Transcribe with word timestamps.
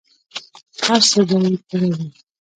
هر 0.85 1.01
څه 1.09 1.19
به 1.27 1.35
یې 1.49 1.57
پوره 1.67 1.89
وي. 1.95 2.07